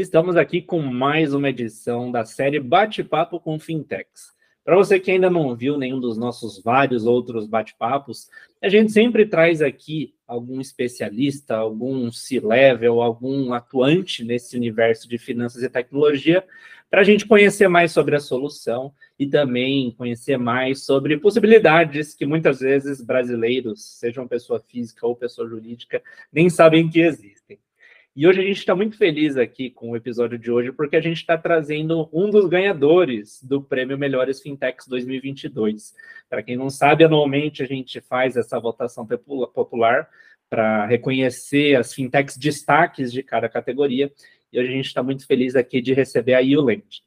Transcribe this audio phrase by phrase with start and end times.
[0.00, 4.34] Estamos aqui com mais uma edição da série Bate-Papo com Fintechs.
[4.64, 8.30] Para você que ainda não viu nenhum dos nossos vários outros bate-papos,
[8.62, 15.62] a gente sempre traz aqui algum especialista, algum C-level, algum atuante nesse universo de finanças
[15.62, 16.42] e tecnologia,
[16.88, 22.24] para a gente conhecer mais sobre a solução e também conhecer mais sobre possibilidades que
[22.24, 27.58] muitas vezes brasileiros, sejam pessoa física ou pessoa jurídica, nem sabem que existem.
[28.16, 31.00] E hoje a gente está muito feliz aqui com o episódio de hoje, porque a
[31.00, 35.94] gente está trazendo um dos ganhadores do Prêmio Melhores Fintechs 2022.
[36.28, 40.08] Para quem não sabe, anualmente a gente faz essa votação popular
[40.48, 44.10] para reconhecer as fintechs destaques de cada categoria.
[44.52, 47.04] E hoje a gente está muito feliz aqui de receber a Uland.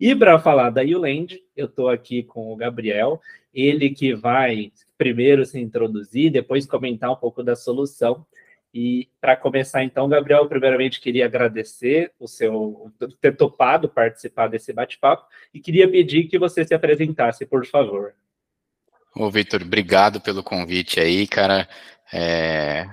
[0.00, 3.20] E para falar da Uland, eu estou aqui com o Gabriel,
[3.52, 8.24] ele que vai primeiro se introduzir, depois comentar um pouco da solução.
[8.72, 15.26] E para começar, então, Gabriel, primeiramente queria agradecer o seu ter topado participar desse bate-papo
[15.52, 18.14] e queria pedir que você se apresentasse, por favor.
[19.16, 21.68] Ô, Vitor, obrigado pelo convite aí, cara.
[22.12, 22.86] É,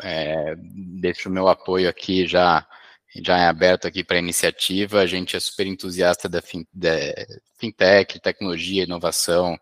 [0.00, 2.66] é, deixo o meu apoio aqui já
[3.16, 5.00] já é aberto aqui para a iniciativa.
[5.00, 6.90] A gente é super entusiasta da, fin, da
[7.58, 9.58] fintech, tecnologia, inovação,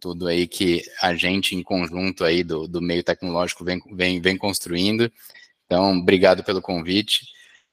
[0.00, 4.36] tudo aí que a gente em conjunto aí do, do meio tecnológico vem, vem, vem
[4.36, 5.12] construindo.
[5.66, 7.26] Então, obrigado pelo convite.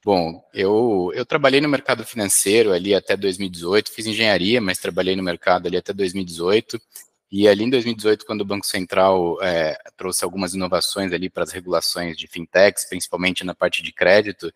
[0.06, 5.24] Bom, eu, eu trabalhei no mercado financeiro ali até 2018, fiz engenharia, mas trabalhei no
[5.24, 6.80] mercado ali até 2018.
[7.32, 11.52] E ali em 2018, quando o Banco Central é, trouxe algumas inovações ali para as
[11.52, 14.52] regulações de fintechs, principalmente na parte de crédito,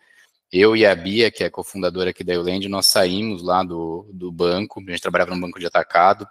[0.51, 4.31] eu e a Bia, que é cofundadora aqui da Euland, nós saímos lá do, do
[4.31, 6.27] banco, a gente trabalhava no banco de atacado,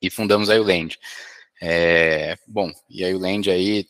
[0.00, 0.98] e fundamos a Uland.
[1.60, 3.86] É, bom, e a Uland aí,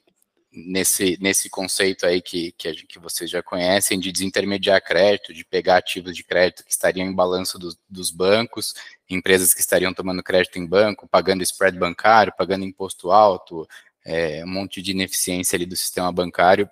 [0.52, 5.78] nesse, nesse conceito aí que, que, que, vocês já conhecem, de desintermediar crédito, de pegar
[5.78, 8.74] ativos de crédito que estariam em balanço do, dos bancos,
[9.10, 13.68] empresas que estariam tomando crédito em banco, pagando spread bancário, pagando imposto alto,
[14.04, 16.70] é, um monte de ineficiência ali do sistema bancário,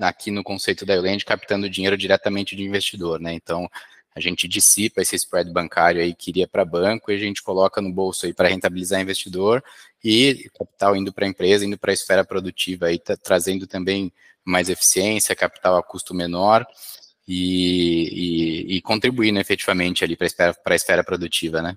[0.00, 3.32] aqui no conceito da Euland, captando dinheiro diretamente de investidor, né?
[3.32, 3.70] Então,
[4.16, 7.82] a gente dissipa esse spread bancário aí que iria para banco e a gente coloca
[7.82, 9.62] no bolso aí para rentabilizar investidor
[10.02, 14.10] e capital indo para a empresa, indo para a esfera produtiva aí, tá, trazendo também
[14.42, 16.66] mais eficiência, capital a custo menor
[17.28, 21.76] e, e, e contribuindo efetivamente ali para a esfera, esfera produtiva, né?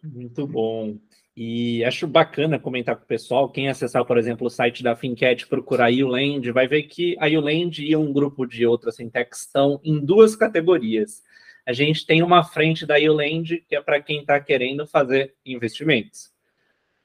[0.00, 0.96] Muito bom.
[1.40, 5.46] E acho bacana comentar com o pessoal, quem acessar, por exemplo, o site da Fincat,
[5.46, 9.80] procurar a Uland, vai ver que a Uland e um grupo de outras fintechs estão
[9.84, 11.22] em duas categorias.
[11.64, 16.32] A gente tem uma frente da Uland, que é para quem está querendo fazer investimentos.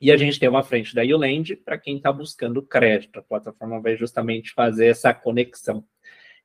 [0.02, 3.20] E a gente tem uma frente da Uland para quem está buscando crédito.
[3.20, 5.86] A plataforma vai justamente fazer essa conexão.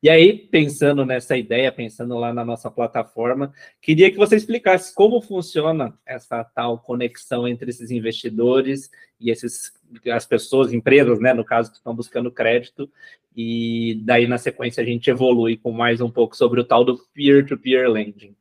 [0.01, 5.21] E aí, pensando nessa ideia, pensando lá na nossa plataforma, queria que você explicasse como
[5.21, 9.73] funciona essa tal conexão entre esses investidores e esses,
[10.13, 12.89] as pessoas, empresas, né, no caso, que estão buscando crédito,
[13.37, 16.99] e daí, na sequência, a gente evolui com mais um pouco sobre o tal do
[17.13, 18.37] peer-to-peer -peer lending.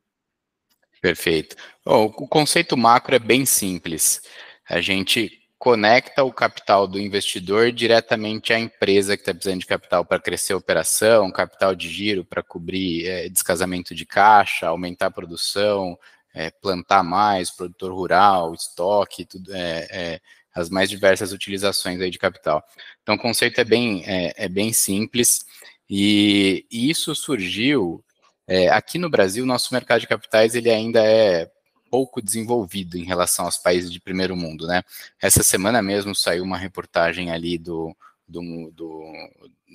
[1.00, 1.56] Perfeito.
[1.84, 4.20] Bom, o conceito macro é bem simples.
[4.68, 10.04] A gente conecta o capital do investidor diretamente à empresa que está precisando de capital
[10.04, 15.10] para crescer a operação, capital de giro para cobrir é, descasamento de caixa, aumentar a
[15.10, 15.98] produção,
[16.32, 20.20] é, plantar mais, produtor rural, estoque, tudo, é, é
[20.54, 22.64] as mais diversas utilizações aí de capital.
[23.02, 25.44] Então, o conceito é bem, é, é bem simples
[25.90, 28.04] e, e isso surgiu
[28.46, 31.50] é, aqui no Brasil, nosso mercado de capitais ele ainda é
[31.90, 34.82] pouco desenvolvido em relação aos países de primeiro mundo, né?
[35.20, 39.04] Essa semana mesmo saiu uma reportagem ali do, do, do,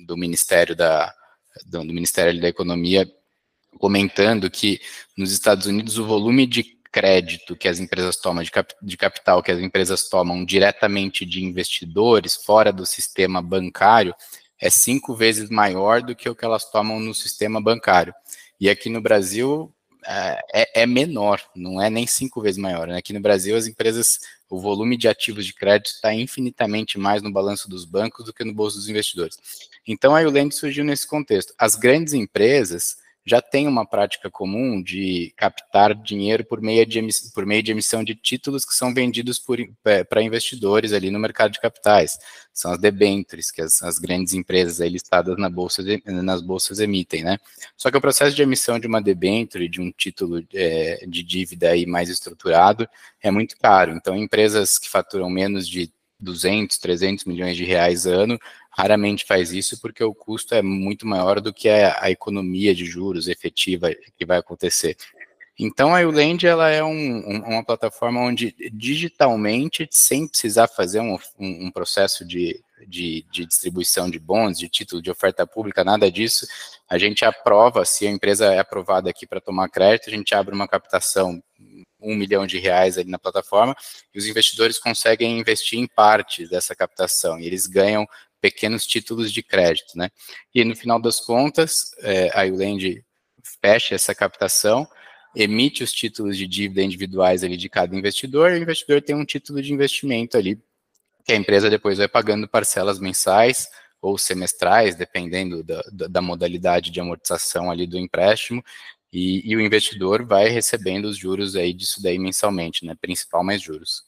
[0.06, 1.12] do Ministério da
[1.66, 3.10] do, do Ministério da Economia
[3.78, 4.80] comentando que
[5.16, 9.42] nos Estados Unidos o volume de crédito que as empresas tomam, de, cap, de capital
[9.42, 14.14] que as empresas tomam diretamente de investidores fora do sistema bancário
[14.60, 18.14] é cinco vezes maior do que o que elas tomam no sistema bancário.
[18.60, 19.73] E aqui no Brasil,
[20.52, 22.86] é, é, menor, não é nem cinco vezes maior.
[22.86, 22.98] Né?
[22.98, 27.32] Aqui no Brasil, as empresas, o volume de ativos de crédito está infinitamente mais no
[27.32, 29.38] balanço dos bancos do que no bolso dos investidores.
[29.86, 31.54] Então, a Ulend surgiu nesse contexto.
[31.58, 37.30] As grandes empresas já tem uma prática comum de captar dinheiro por meio de, emissão,
[37.34, 39.42] por meio de emissão de títulos que são vendidos
[39.84, 42.18] é, para investidores ali no mercado de capitais.
[42.52, 47.24] São as debentures que as, as grandes empresas listadas na bolsa de, nas bolsas emitem,
[47.24, 47.38] né?
[47.76, 51.70] Só que o processo de emissão de uma debenture, de um título é, de dívida
[51.70, 52.86] aí mais estruturado,
[53.22, 53.92] é muito caro.
[53.92, 58.38] Então, empresas que faturam menos de 200, 300 milhões de reais ano,
[58.76, 62.84] raramente faz isso porque o custo é muito maior do que a, a economia de
[62.84, 64.96] juros efetiva que vai acontecer.
[65.58, 71.16] Então a Uland ela é um, um, uma plataforma onde digitalmente, sem precisar fazer um,
[71.38, 76.44] um processo de, de, de, distribuição de bons, de título de oferta pública, nada disso,
[76.90, 80.52] a gente aprova, se a empresa é aprovada aqui para tomar crédito, a gente abre
[80.52, 81.40] uma captação
[82.04, 83.74] um milhão de reais ali na plataforma
[84.12, 88.06] e os investidores conseguem investir em parte dessa captação e eles ganham
[88.44, 90.10] pequenos títulos de crédito, né?
[90.54, 93.02] E no final das contas, é, a Uland
[93.62, 94.86] fecha essa captação
[95.34, 99.24] emite os títulos de dívida individuais ali de cada investidor, e o investidor tem um
[99.24, 100.62] título de investimento ali,
[101.24, 103.66] que a empresa depois vai pagando parcelas mensais
[103.98, 108.62] ou semestrais, dependendo da, da modalidade de amortização ali do empréstimo,
[109.10, 113.62] e, e, o investidor vai recebendo os juros aí disso daí mensalmente, né, principal mais
[113.62, 114.02] juros.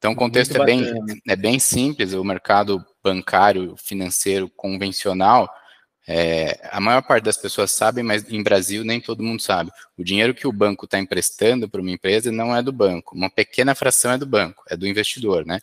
[0.00, 0.82] Então o contexto é bem,
[1.28, 5.46] é bem simples, o mercado bancário, financeiro, convencional,
[6.08, 9.70] é, a maior parte das pessoas sabe, mas em Brasil nem todo mundo sabe.
[9.98, 13.28] O dinheiro que o banco está emprestando para uma empresa não é do banco, uma
[13.28, 15.60] pequena fração é do banco, é do investidor, né?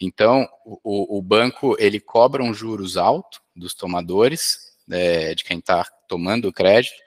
[0.00, 5.86] Então, o, o banco ele cobra um juros alto dos tomadores, é, de quem está
[6.08, 7.05] tomando o crédito,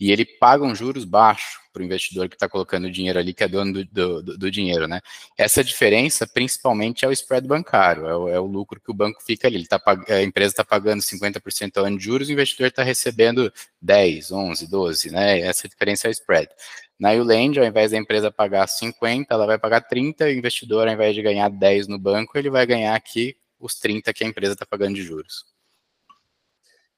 [0.00, 3.44] e ele paga um juros baixo para o investidor que está colocando dinheiro ali, que
[3.44, 5.00] é dono do, do, do, dinheiro, né?
[5.36, 9.22] Essa diferença, principalmente, é o spread bancário, é o, é o lucro que o banco
[9.22, 9.56] fica ali.
[9.56, 13.52] Ele tá, a empresa está pagando 50% ao ano de juros, o investidor está recebendo
[13.80, 15.40] 10, 11, 12, né?
[15.40, 16.48] Essa diferença é o spread.
[16.98, 20.94] Na Uland, ao invés da empresa pagar 50, ela vai pagar 30, o investidor, ao
[20.94, 24.54] invés de ganhar 10 no banco, ele vai ganhar aqui os 30 que a empresa
[24.54, 25.44] está pagando de juros.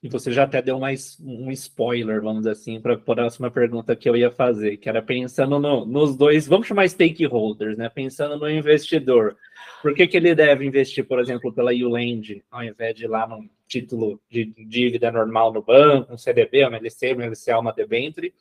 [0.03, 3.95] E você já até deu mais um spoiler, vamos dizer assim, para a próxima pergunta
[3.95, 7.89] que eu ia fazer, que era pensando no, nos dois, vamos chamar stakeholders, né?
[7.89, 9.37] Pensando no investidor.
[9.81, 13.29] Por que, que ele deve investir, por exemplo, pela Uland, ao invés de ir lá
[13.29, 18.35] num título de dívida normal no banco, um CDB, um LC, um LCA, uma debenture?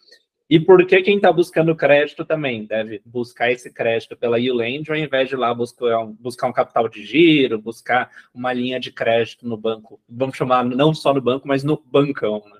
[0.52, 4.98] E por que quem está buscando crédito também deve buscar esse crédito pela Uland ao
[4.98, 9.48] invés de lá buscar um, buscar um capital de giro, buscar uma linha de crédito
[9.48, 9.98] no banco?
[10.10, 12.44] Vamos chamar não só no banco, mas no bancão.
[12.54, 12.60] Né?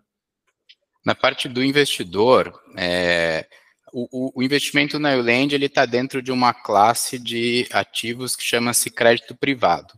[1.06, 3.46] Na parte do investidor, é,
[3.92, 8.90] o, o, investimento na Uland ele está dentro de uma classe de ativos que chama-se
[8.90, 9.94] crédito privado.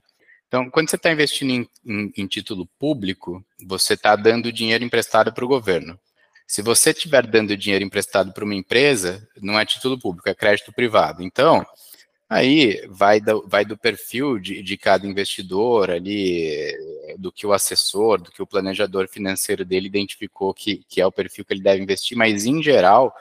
[0.48, 5.32] Então, quando você está investindo em, em, em título público, você está dando dinheiro emprestado
[5.32, 5.96] para o governo.
[6.54, 10.72] Se você estiver dando dinheiro emprestado para uma empresa, não é título público, é crédito
[10.72, 11.24] privado.
[11.24, 11.66] Então,
[12.30, 16.72] aí vai do, vai do perfil de, de cada investidor ali,
[17.18, 21.12] do que o assessor, do que o planejador financeiro dele identificou que, que é o
[21.12, 23.12] perfil que ele deve investir, mas em geral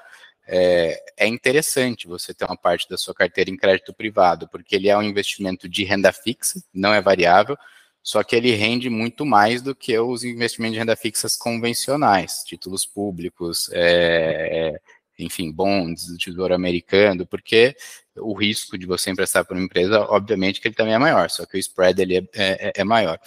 [0.47, 4.91] é, é, interessante você ter uma parte da sua carteira em crédito privado, porque ele
[4.91, 7.57] é um investimento de renda fixa, não é variável,
[8.03, 12.85] só que ele rende muito mais do que os investimentos de renda fixas convencionais, títulos
[12.85, 14.81] públicos, é,
[15.19, 17.77] enfim, bonds do Tesouro Americano, porque
[18.17, 21.47] o risco de você emprestar para uma empresa, obviamente que ele também é maior, só
[21.47, 23.19] que o spread ele é, é, é maior.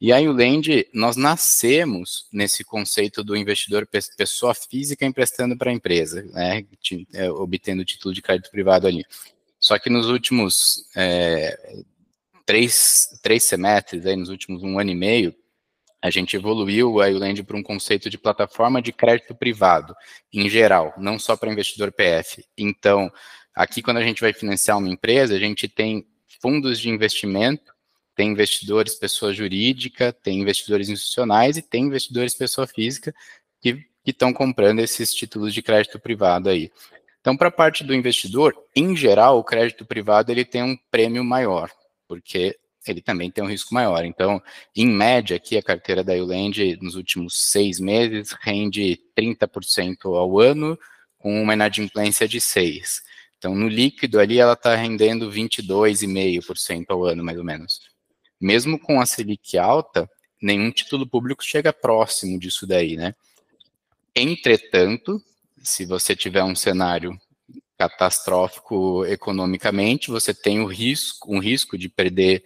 [0.00, 6.22] E a Uland, nós nascemos nesse conceito do investidor pessoa física emprestando para a empresa,
[6.32, 6.64] né,
[7.12, 9.04] é, obtendo título de crédito privado ali.
[9.60, 11.56] Só que nos últimos é,
[12.44, 15.34] três, três semestres, aí, nos últimos um ano e meio,
[16.02, 19.94] a gente evoluiu a Uland para um conceito de plataforma de crédito privado,
[20.32, 22.44] em geral, não só para investidor PF.
[22.58, 23.10] Então,
[23.54, 26.04] aqui quando a gente vai financiar uma empresa, a gente tem
[26.40, 27.72] fundos de investimento,
[28.16, 33.14] tem investidores pessoa jurídica, tem investidores institucionais e tem investidores pessoa física
[33.60, 36.70] que estão comprando esses títulos de crédito privado aí.
[37.20, 41.22] Então, para a parte do investidor, em geral, o crédito privado ele tem um prêmio
[41.22, 41.70] maior
[42.12, 44.04] porque ele também tem um risco maior.
[44.04, 44.42] Então,
[44.76, 50.78] em média, aqui a carteira da Uland nos últimos seis meses rende 30% ao ano,
[51.16, 53.00] com uma inadimplência de 6%.
[53.38, 57.80] Então, no líquido ali, ela está rendendo 22,5% ao ano, mais ou menos.
[58.38, 60.08] Mesmo com a Selic alta,
[60.40, 63.14] nenhum título público chega próximo disso daí, né?
[64.14, 65.20] Entretanto,
[65.62, 67.18] se você tiver um cenário
[67.88, 72.42] catastrófico economicamente, você tem o risco, um risco de perder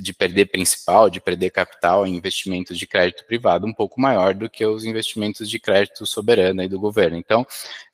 [0.00, 4.48] de perder principal, de perder capital em investimentos de crédito privado um pouco maior do
[4.48, 7.16] que os investimentos de crédito soberano e do governo.
[7.16, 7.44] Então,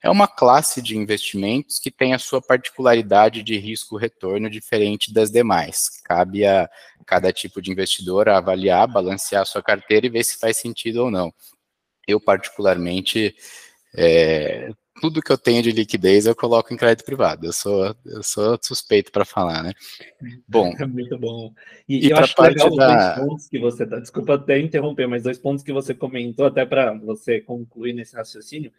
[0.03, 6.03] é uma classe de investimentos que tem a sua particularidade de risco-retorno diferente das demais.
[6.05, 6.69] Cabe a
[7.07, 11.11] cada tipo de investidor avaliar, balancear a sua carteira e ver se faz sentido ou
[11.11, 11.33] não.
[12.07, 13.35] Eu, particularmente,
[13.97, 14.69] é,
[15.01, 17.47] tudo que eu tenho de liquidez eu coloco em crédito privado.
[17.47, 19.73] Eu sou, eu sou suspeito para falar, né?
[20.49, 20.73] Bom.
[20.79, 21.53] É muito bom.
[21.89, 23.15] E, e eu acho legal da...
[23.15, 23.99] dois pontos que você tá.
[23.99, 28.73] Desculpa até interromper, mas dois pontos que você comentou, até para você concluir nesse raciocínio,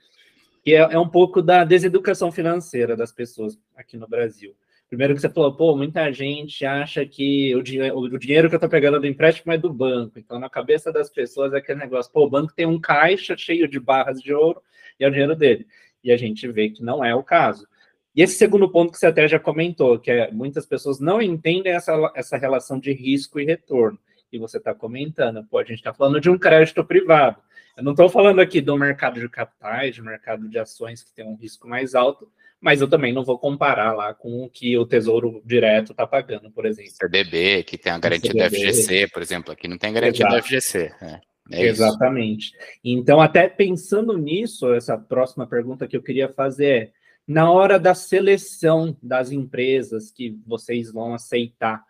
[0.64, 4.56] que é, é um pouco da deseducação financeira das pessoas aqui no Brasil.
[4.88, 8.60] Primeiro que você falou, pô, muita gente acha que o, dinheiro, o dinheiro que eu
[8.60, 10.20] tô pegando do empréstimo é do banco.
[10.20, 13.68] Então, na cabeça das pessoas é aquele negócio, pô, o banco tem um caixa cheio
[13.68, 14.62] de barras de ouro
[15.00, 15.66] e é o dinheiro dele.
[16.06, 17.68] E a gente vê que não é o caso.
[18.16, 21.74] E esse segundo ponto que você até já comentou, que é muitas pessoas não entendem
[21.74, 24.00] essa, essa relação de risco e retorno.
[24.32, 27.42] E você está comentando, pô, a gente está falando de um crédito privado.
[27.76, 31.26] Eu não estou falando aqui do mercado de capitais, de mercado de ações que tem
[31.26, 32.32] um risco mais alto,
[32.62, 36.50] mas eu também não vou comparar lá com o que o Tesouro Direto está pagando,
[36.50, 36.94] por exemplo.
[36.94, 40.36] CDB, que tem a garantia da FGC, por exemplo, aqui não tem garantia Exato.
[40.36, 40.94] da FGC.
[41.02, 41.20] É,
[41.52, 42.54] é Exatamente.
[42.84, 46.92] Então, até pensando nisso, essa próxima pergunta que eu queria fazer é,
[47.28, 51.84] na hora da seleção das empresas que vocês vão aceitar,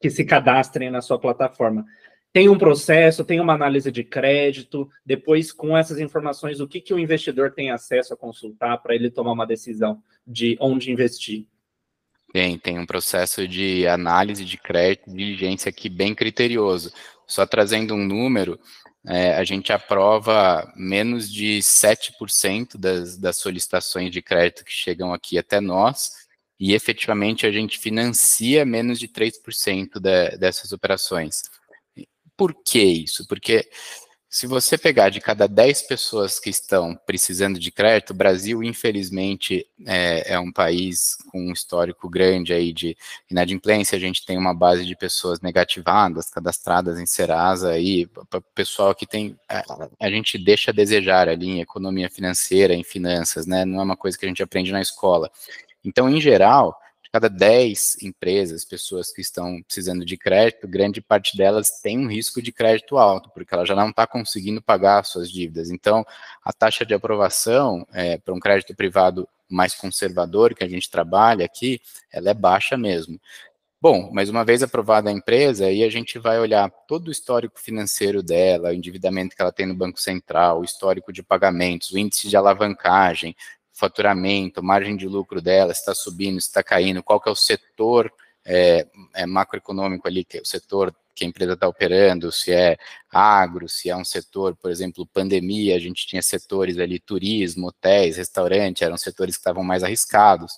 [0.00, 1.84] que se cadastrem na sua plataforma,
[2.32, 6.92] tem um processo, tem uma análise de crédito, depois com essas informações, o que, que
[6.92, 11.46] o investidor tem acesso a consultar para ele tomar uma decisão de onde investir?
[12.34, 16.92] Tem, tem um processo de análise de crédito, diligência aqui bem criterioso.
[17.26, 18.60] Só trazendo um número,
[19.06, 25.38] é, a gente aprova menos de 7% das, das solicitações de crédito que chegam aqui
[25.38, 26.26] até nós,
[26.58, 31.42] e efetivamente a gente financia menos de 3% de, dessas operações.
[32.36, 33.26] Por que isso?
[33.28, 33.68] Porque
[34.36, 39.66] se você pegar de cada 10 pessoas que estão precisando de crédito, o Brasil, infelizmente,
[39.86, 42.94] é, é, um país com um histórico grande aí de
[43.30, 43.96] inadimplência.
[43.96, 48.06] A gente tem uma base de pessoas negativadas, cadastradas em Serasa, aí,
[48.54, 49.38] pessoal que tem.
[49.48, 53.64] A, a gente deixa a desejar ali em economia financeira, em finanças, né?
[53.64, 55.30] Não é uma coisa que a gente aprende na escola.
[55.82, 56.78] Então, em geral,
[57.16, 62.42] cada 10 empresas, pessoas que estão precisando de crédito, grande parte delas tem um risco
[62.42, 65.70] de crédito alto, porque ela já não está conseguindo pagar suas dívidas.
[65.70, 66.04] Então,
[66.44, 71.46] a taxa de aprovação é, para um crédito privado mais conservador que a gente trabalha
[71.46, 71.80] aqui,
[72.12, 73.18] ela é baixa mesmo.
[73.80, 77.58] Bom, mas uma vez aprovada a empresa, aí a gente vai olhar todo o histórico
[77.58, 81.98] financeiro dela, o endividamento que ela tem no Banco Central, o histórico de pagamentos, o
[81.98, 83.34] índice de alavancagem,
[83.76, 88.10] faturamento, margem de lucro dela, está subindo, está caindo, qual que é o setor
[88.44, 92.76] é, é macroeconômico ali, que é o setor que a empresa está operando, se é
[93.10, 98.16] agro, se é um setor, por exemplo, pandemia, a gente tinha setores ali, turismo, hotéis,
[98.16, 100.52] restaurante, eram setores que estavam mais arriscados.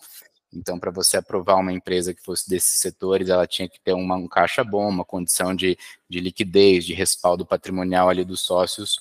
[0.53, 4.17] Então, para você aprovar uma empresa que fosse desses setores, ela tinha que ter uma,
[4.17, 8.99] um caixa bom, uma condição de, de liquidez, de respaldo patrimonial ali dos sócios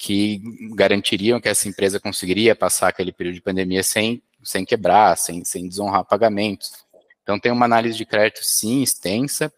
[0.00, 0.40] que
[0.74, 5.68] garantiriam que essa empresa conseguiria passar aquele período de pandemia sem, sem quebrar, sem, sem
[5.68, 6.72] desonrar pagamentos.
[7.22, 9.52] Então, tem uma análise de crédito, sim, extensa.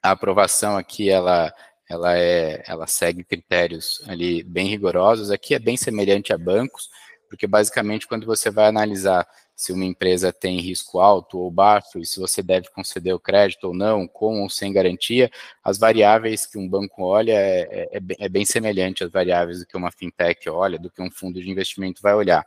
[0.00, 1.52] A aprovação aqui, ela,
[1.90, 5.32] ela, é, ela segue critérios ali bem rigorosos.
[5.32, 6.88] Aqui é bem semelhante a bancos,
[7.28, 9.26] porque basicamente quando você vai analisar
[9.62, 13.68] se uma empresa tem risco alto ou baixo e se você deve conceder o crédito
[13.68, 15.30] ou não, com ou sem garantia,
[15.62, 19.76] as variáveis que um banco olha é, é, é bem semelhante às variáveis do que
[19.76, 22.44] uma fintech olha, do que um fundo de investimento vai olhar.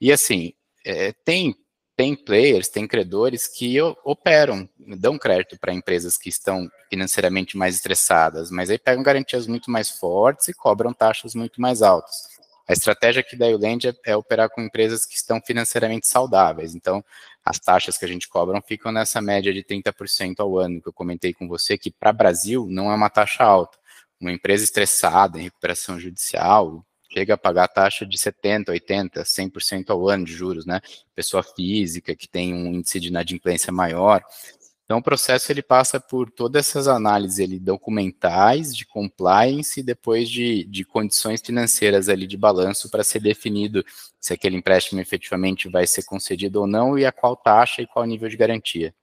[0.00, 0.52] E assim,
[0.84, 1.54] é, tem
[1.94, 4.68] tem players, tem credores que operam,
[4.98, 9.90] dão crédito para empresas que estão financeiramente mais estressadas, mas aí pegam garantias muito mais
[9.90, 12.31] fortes e cobram taxas muito mais altas.
[12.68, 16.74] A estratégia aqui da Uland é, é, operar com empresas que estão financeiramente saudáveis.
[16.74, 17.04] Então,
[17.44, 20.92] as taxas que a gente cobra ficam nessa média de 30% ao ano, que eu
[20.92, 23.76] comentei com você, que para Brasil não é uma taxa alta.
[24.20, 30.08] Uma empresa estressada em recuperação judicial chega a pagar taxa de 70%, 80%, 100% ao
[30.08, 30.80] ano de juros, né?
[31.14, 34.22] Pessoa física que tem um índice de inadimplência maior.
[34.92, 40.28] Então, o processo ele passa por todas essas análises ele, documentais, de compliance e depois
[40.28, 43.82] de, de condições financeiras ali de balanço para ser definido
[44.20, 48.04] se aquele empréstimo efetivamente vai ser concedido ou não e a qual taxa e qual
[48.04, 48.94] nível de garantia.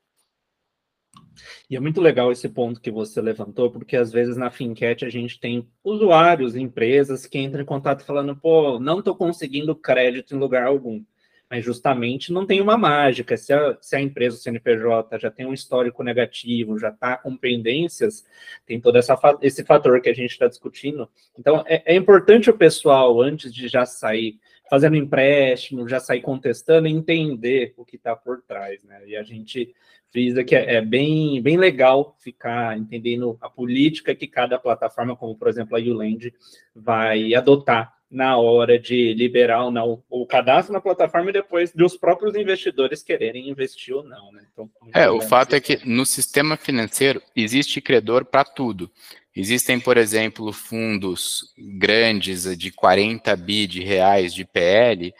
[1.68, 5.10] E é muito legal esse ponto que você levantou, porque às vezes na Fincat a
[5.10, 10.38] gente tem usuários, empresas que entram em contato falando, pô, não estou conseguindo crédito em
[10.38, 11.04] lugar algum
[11.50, 13.36] mas justamente não tem uma mágica.
[13.36, 17.36] Se a, se a empresa, o CNPJ, já tem um histórico negativo, já está com
[17.36, 18.24] pendências,
[18.66, 21.10] tem todo essa, esse fator que a gente está discutindo.
[21.38, 24.40] Então, é, é, importante o pessoal, antes de já sair
[24.70, 29.02] fazendo empréstimo, já sair contestando, entender o que está por trás, né?
[29.08, 29.74] E a gente
[30.12, 35.36] frisa que é, é, bem, bem legal ficar entendendo a política que cada plataforma, como
[35.36, 36.32] por exemplo a Uland,
[36.76, 41.96] vai adotar na hora de liberar ou não o cadastro na plataforma e depois dos
[41.96, 44.32] próprios investidores quererem investir ou não.
[44.32, 44.44] Né?
[44.52, 48.90] Então, é, o fato é que no sistema financeiro existe credor para tudo.
[49.36, 55.14] Existem, por exemplo, fundos grandes de 40 bi de reais de PL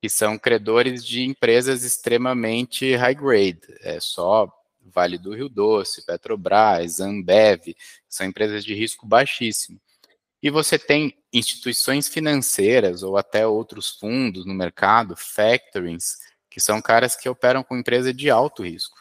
[0.00, 4.48] que são credores de empresas extremamente high grade, é só
[4.94, 7.74] Vale do Rio Doce, Petrobras, Ambev,
[8.08, 9.80] são empresas de risco baixíssimo.
[10.46, 17.16] E você tem instituições financeiras ou até outros fundos no mercado, factorings, que são caras
[17.16, 18.96] que operam com empresa de alto risco,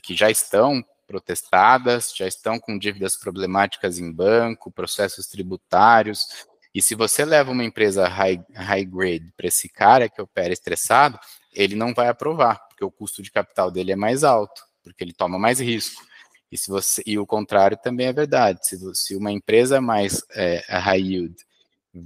[0.00, 6.28] que já estão protestadas, já estão com dívidas problemáticas em banco, processos tributários.
[6.72, 11.18] E se você leva uma empresa high, high grade para esse cara que opera estressado,
[11.52, 15.12] ele não vai aprovar, porque o custo de capital dele é mais alto, porque ele
[15.12, 16.04] toma mais risco.
[16.54, 18.60] E, se você, e o contrário também é verdade.
[18.64, 21.34] Se, se uma empresa mais é, high yield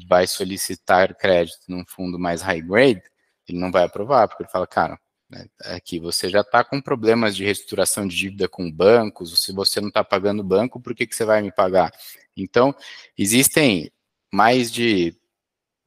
[0.09, 3.03] vai solicitar crédito num fundo mais high grade,
[3.47, 7.37] ele não vai aprovar, porque ele fala, cara, né, aqui você já está com problemas
[7.37, 11.07] de reestruturação de dívida com bancos, se você não está pagando o banco, por que,
[11.07, 11.93] que você vai me pagar?
[12.35, 12.75] Então,
[13.19, 13.93] existem
[14.33, 15.15] mais de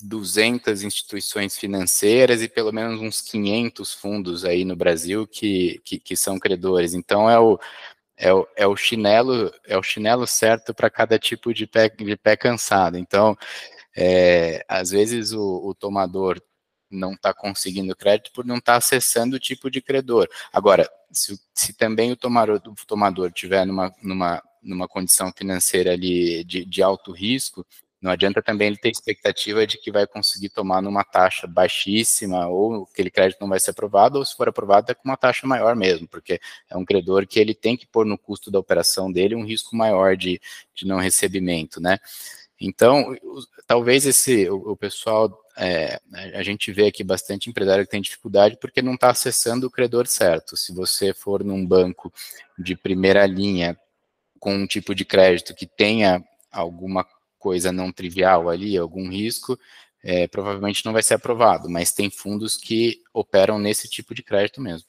[0.03, 6.15] 200 instituições financeiras e pelo menos uns 500 fundos aí no Brasil que, que, que
[6.15, 6.94] são credores.
[6.94, 7.60] Então, é o,
[8.22, 12.16] é o, é o chinelo é o chinelo certo para cada tipo de pé, de
[12.16, 12.98] pé cansado.
[12.98, 13.36] Então,
[13.98, 16.40] é, às vezes o, o tomador
[16.90, 20.30] não está conseguindo crédito por não estar tá acessando o tipo de credor.
[20.54, 26.44] Agora, se, se também o tomador, o tomador tiver numa, numa, numa condição financeira ali
[26.44, 27.66] de, de alto risco,
[28.01, 32.88] não adianta também ele ter expectativa de que vai conseguir tomar numa taxa baixíssima, ou
[32.91, 35.75] aquele crédito não vai ser aprovado, ou se for aprovado é com uma taxa maior
[35.75, 39.36] mesmo, porque é um credor que ele tem que pôr no custo da operação dele
[39.36, 40.41] um risco maior de,
[40.74, 42.00] de não recebimento, né?
[42.60, 43.15] Então,
[43.67, 46.00] talvez esse, o, o pessoal, é,
[46.34, 50.08] a gente vê aqui bastante empresário que tem dificuldade porque não está acessando o credor
[50.08, 50.55] certo.
[50.55, 52.13] Se você for num banco
[52.58, 53.77] de primeira linha
[54.39, 57.05] com um tipo de crédito que tenha alguma
[57.41, 59.57] coisa não trivial ali, algum risco,
[60.03, 64.61] é, provavelmente não vai ser aprovado, mas tem fundos que operam nesse tipo de crédito
[64.61, 64.87] mesmo.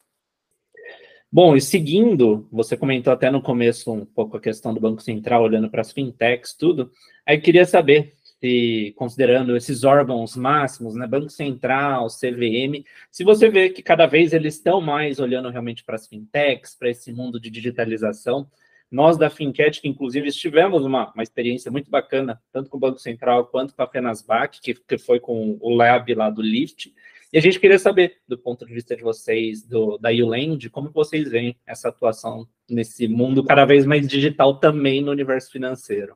[1.31, 5.43] Bom, e seguindo, você comentou até no começo um pouco a questão do Banco Central,
[5.43, 6.91] olhando para as fintechs, tudo.
[7.27, 13.71] Aí queria saber se, considerando esses órgãos máximos, né, Banco Central, CVM, se você vê
[13.71, 17.49] que cada vez eles estão mais olhando realmente para as fintechs, para esse mundo de
[17.49, 18.47] digitalização,
[18.93, 22.99] nós da Fincat, que inclusive tivemos uma, uma experiência muito bacana, tanto com o Banco
[22.99, 26.93] Central quanto com a Fenasbac, que, que foi com o Lab lá do Lift,
[27.33, 30.91] e a gente queria saber, do ponto de vista de vocês, do, da ULand, como
[30.91, 36.15] vocês veem essa atuação nesse mundo cada vez mais digital também no universo financeiro.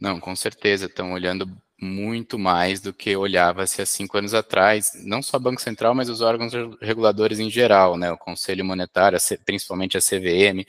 [0.00, 5.20] Não, com certeza, estão olhando muito mais do que olhava-se há cinco anos atrás, não
[5.20, 9.98] só o Banco Central, mas os órgãos reguladores em geral, né, o Conselho Monetário, principalmente
[9.98, 10.64] a CVM,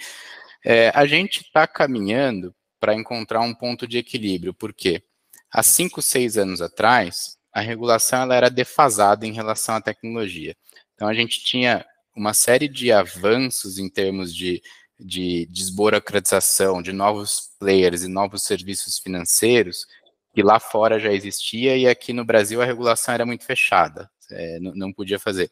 [0.70, 5.02] é, a gente está caminhando para encontrar um ponto de equilíbrio, porque
[5.50, 10.58] há cinco, seis anos atrás, a regulação ela era defasada em relação à tecnologia.
[10.94, 14.62] Então, a gente tinha uma série de avanços em termos de,
[15.00, 19.86] de desburocratização, de novos players e novos serviços financeiros,
[20.36, 24.60] que lá fora já existia e aqui no Brasil a regulação era muito fechada, é,
[24.60, 25.50] não, não podia fazer.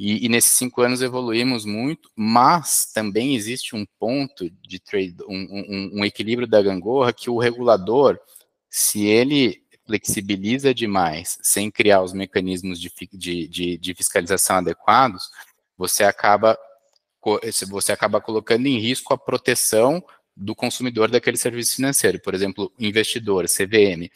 [0.00, 5.34] E, e, nesses cinco anos evoluímos muito, mas também existe um ponto de trade, um,
[5.34, 8.16] um, um equilíbrio da gangorra que o regulador,
[8.70, 15.30] se ele flexibiliza demais, sem criar os mecanismos de, de, de, de fiscalização adequados,
[15.76, 16.56] você acaba
[17.68, 20.02] você acaba colocando em risco a proteção
[20.34, 24.08] do consumidor daquele serviço financeiro, por exemplo, investidor, CVM.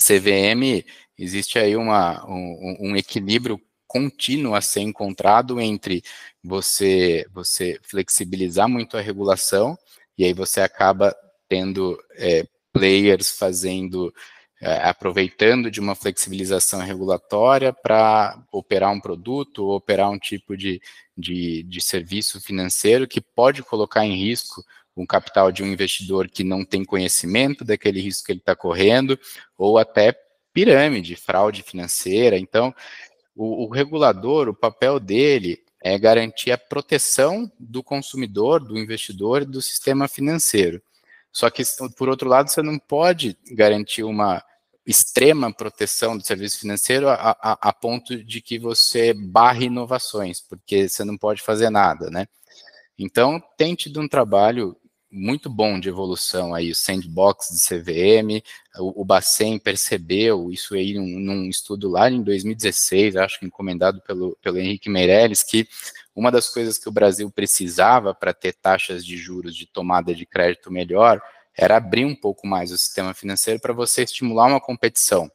[0.00, 0.84] CVM,
[1.18, 3.60] existe aí uma, um, um equilíbrio
[3.92, 6.02] contínuo a ser encontrado entre
[6.42, 9.78] você, você flexibilizar muito a regulação,
[10.16, 11.14] e aí você acaba
[11.46, 14.12] tendo é, players fazendo,
[14.62, 20.80] é, aproveitando de uma flexibilização regulatória para operar um produto ou operar um tipo de,
[21.16, 24.64] de, de serviço financeiro que pode colocar em risco
[24.96, 29.18] um capital de um investidor que não tem conhecimento daquele risco que ele está correndo,
[29.56, 30.14] ou até
[30.52, 32.38] pirâmide, fraude financeira.
[32.38, 32.74] Então,
[33.34, 39.60] o, o regulador, o papel dele é garantir a proteção do consumidor, do investidor, do
[39.60, 40.80] sistema financeiro.
[41.32, 41.62] Só que,
[41.96, 44.44] por outro lado, você não pode garantir uma
[44.86, 50.88] extrema proteção do serviço financeiro a, a, a, ponto de que você barre inovações, porque
[50.88, 52.26] você não pode fazer nada, né?
[52.98, 54.76] Então, tem tido um trabalho
[55.12, 58.42] muito bom de evolução aí, o sandbox de CVM,
[58.78, 64.00] o, o Bacen percebeu isso aí num, num, estudo lá em 2016, acho que encomendado
[64.00, 65.68] pelo, pelo Henrique Meirelles, que
[66.16, 70.24] uma das coisas que o Brasil precisava para ter taxas de juros de tomada de
[70.24, 71.20] crédito melhor
[71.54, 75.30] era abrir um pouco mais o sistema financeiro para você estimular uma competição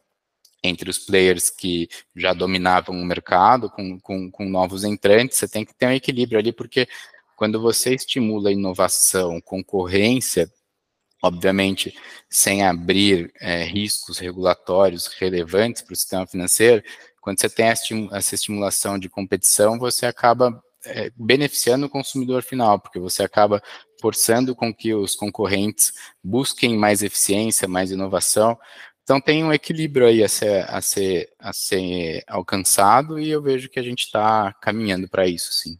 [0.63, 5.63] entre os players que já dominavam o mercado, com, com, com novos entrantes, você tem
[5.63, 6.87] que ter um equilíbrio ali, porque
[7.37, 10.51] quando você estimula inovação, concorrência,
[11.21, 11.95] obviamente
[12.29, 16.83] sem abrir é, riscos regulatórios relevantes para o sistema financeiro,
[17.21, 22.99] quando você tem essa estimulação de competição, você acaba é, beneficiando o consumidor final, porque
[22.99, 23.61] você acaba
[24.01, 28.57] forçando com que os concorrentes busquem mais eficiência, mais inovação,
[29.03, 33.69] então tem um equilíbrio aí a ser, a ser, a ser alcançado e eu vejo
[33.69, 35.77] que a gente está caminhando para isso, sim.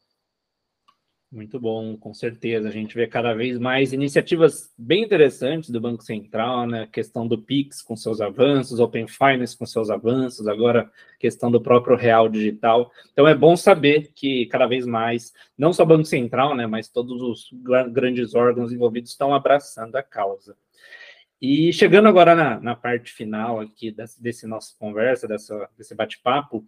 [1.29, 2.69] Muito bom, com certeza.
[2.69, 6.87] A gente vê cada vez mais iniciativas bem interessantes do Banco Central, né?
[6.89, 11.97] Questão do Pix com seus avanços, Open Finance com seus avanços, agora questão do próprio
[11.97, 12.89] Real Digital.
[13.11, 16.87] Então é bom saber que cada vez mais, não só o Banco Central, né, mas
[16.87, 17.49] todos os
[17.91, 20.55] grandes órgãos envolvidos estão abraçando a causa.
[21.41, 26.65] E chegando agora na, na parte final aqui desse, desse nossa conversa, dessa, desse bate-papo,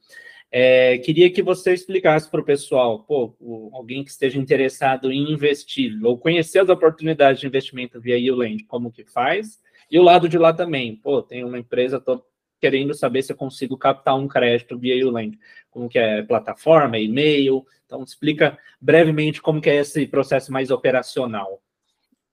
[0.52, 3.36] é, queria que você explicasse para o pessoal, pô,
[3.72, 8.92] alguém que esteja interessado em investir ou conhecer as oportunidades de investimento via Uland, como
[8.92, 12.24] que faz, e o lado de lá também, pô, tem uma empresa, tô
[12.60, 15.38] querendo saber se eu consigo captar um crédito via Uland,
[15.72, 16.22] como que é?
[16.24, 21.62] Plataforma, e-mail, então explica brevemente como que é esse processo mais operacional.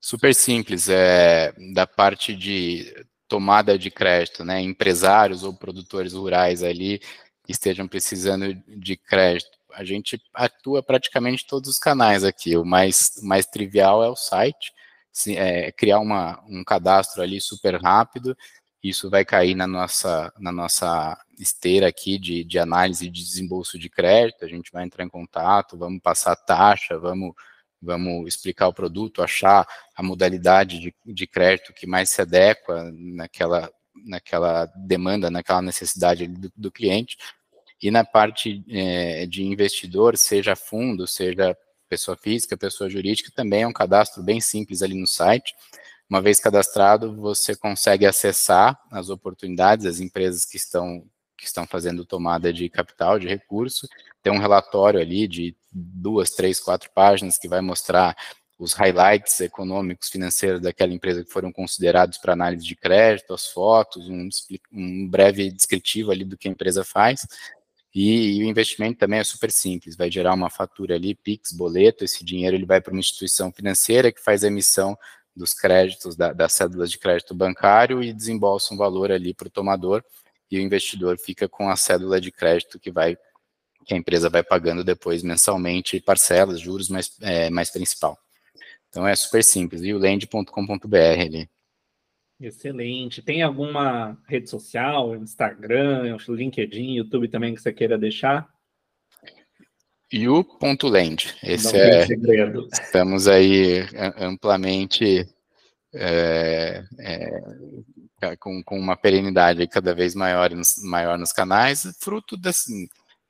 [0.00, 2.94] Super simples, é da parte de
[3.28, 4.60] tomada de crédito, né?
[4.60, 7.00] Empresários ou produtores rurais ali
[7.48, 9.56] estejam precisando de crédito.
[9.72, 12.56] A gente atua praticamente todos os canais aqui.
[12.56, 14.72] O mais, mais trivial é o site,
[15.28, 18.36] é, criar uma, um cadastro ali super rápido.
[18.82, 23.90] Isso vai cair na nossa, na nossa esteira aqui de, de análise de desembolso de
[23.90, 24.44] crédito.
[24.44, 27.34] A gente vai entrar em contato, vamos passar taxa, vamos
[27.86, 33.70] vamos explicar o produto, achar a modalidade de, de crédito que mais se adequa naquela,
[34.04, 37.16] naquela demanda, naquela necessidade do, do cliente.
[37.80, 41.56] E na parte é, de investidor, seja fundo, seja
[41.88, 45.54] pessoa física, pessoa jurídica, também é um cadastro bem simples ali no site.
[46.08, 51.04] Uma vez cadastrado, você consegue acessar as oportunidades, as empresas que estão
[51.36, 53.88] que estão fazendo tomada de capital, de recurso.
[54.22, 58.16] Tem um relatório ali de duas, três, quatro páginas que vai mostrar
[58.58, 64.08] os highlights econômicos, financeiros daquela empresa que foram considerados para análise de crédito, as fotos,
[64.08, 64.28] um,
[64.72, 67.26] um, breve descritivo ali do que a empresa faz.
[67.94, 72.04] E, e, o investimento também é super simples, vai gerar uma fatura ali, PIX, boleto,
[72.04, 74.96] esse dinheiro ele vai para uma instituição financeira que faz a emissão
[75.34, 79.50] dos créditos, da, das cédulas de crédito bancário e desembolsa um valor ali para o
[79.50, 80.02] tomador,
[80.50, 83.16] e o investidor fica com a cédula de crédito que vai
[83.84, 88.18] que a empresa vai pagando depois mensalmente parcelas, juros, mais, é, mais principal.
[88.88, 91.48] Então é super simples, violend.com.br ali.
[92.40, 93.22] Excelente.
[93.22, 98.48] Tem alguma rede social, Instagram, LinkedIn, YouTube também que você queira deixar?
[100.12, 101.34] You.land.
[101.42, 102.06] Esse Não é.
[102.06, 102.68] Segredo.
[102.72, 103.86] Estamos aí
[104.18, 105.26] amplamente
[105.94, 107.42] é, é,
[108.38, 112.36] com, com uma perenidade cada vez maior nos, maior nos canais, fruto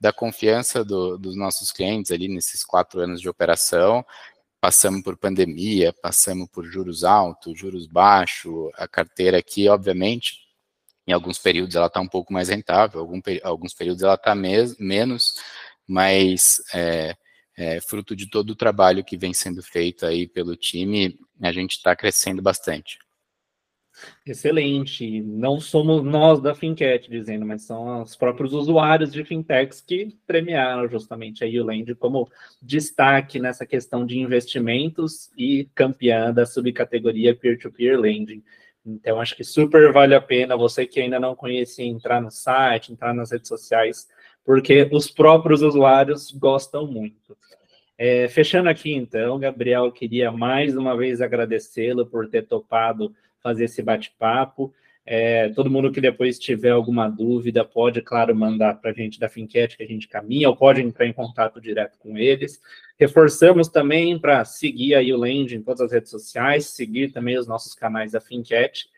[0.00, 4.04] da confiança do, dos nossos clientes ali nesses quatro anos de operação.
[4.60, 10.46] Passamos por pandemia, passamos por juros altos, juros baixos, a carteira aqui, obviamente,
[11.06, 15.34] em alguns períodos ela está um pouco mais rentável, algum, alguns períodos ela está menos,
[15.86, 17.16] mas é,
[17.56, 21.72] é, fruto de todo o trabalho que vem sendo feito aí pelo time, a gente
[21.72, 22.98] está crescendo bastante.
[24.26, 25.20] Excelente.
[25.22, 30.88] Não somos nós da Fincat dizendo, mas são os próprios usuários de fintechs que premiaram
[30.88, 32.28] justamente a Uland como
[32.60, 38.42] destaque nessa questão de investimentos e campeã da subcategoria peer-to-peer lending.
[38.84, 42.92] Então, acho que super vale a pena você que ainda não conhecia entrar no site,
[42.92, 44.06] entrar nas redes sociais,
[44.44, 47.36] porque os próprios usuários gostam muito.
[47.98, 53.12] É, fechando aqui, então, Gabriel, queria mais uma vez agradecê-lo por ter topado
[53.46, 54.74] fazer esse bate-papo.
[55.08, 59.28] É, todo mundo que depois tiver alguma dúvida pode, claro, mandar para a gente da
[59.28, 62.60] Finquete que a gente caminha, ou pode entrar em contato direto com eles.
[62.98, 67.46] Reforçamos também para seguir aí o Land em todas as redes sociais, seguir também os
[67.46, 68.88] nossos canais da Finquete.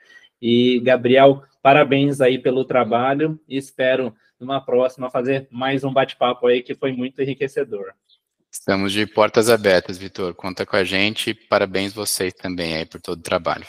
[0.40, 6.62] E, Gabriel, parabéns aí pelo trabalho e espero, numa próxima, fazer mais um bate-papo aí
[6.62, 7.92] que foi muito enriquecedor.
[8.50, 10.32] Estamos de portas abertas, Vitor.
[10.32, 11.34] Conta com a gente.
[11.34, 13.66] Parabéns vocês também aí por todo o trabalho.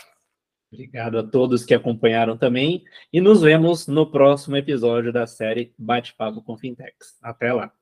[0.71, 6.43] Obrigado a todos que acompanharam também e nos vemos no próximo episódio da série Bate-Papo
[6.43, 7.17] com Fintechs.
[7.21, 7.73] Até lá.